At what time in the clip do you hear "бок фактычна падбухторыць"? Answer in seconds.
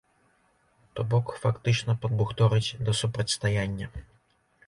1.11-2.75